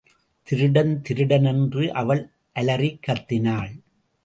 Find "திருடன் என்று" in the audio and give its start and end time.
1.01-1.93